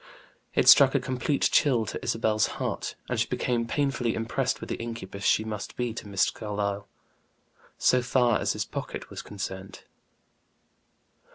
[0.55, 4.77] It struck a complete chill to Isabel's heart, and she became painfully impressed with the
[4.81, 6.33] incubus she must be to Mr.
[6.33, 6.87] Carlyle
[7.77, 9.83] so far as his pocket was concerned.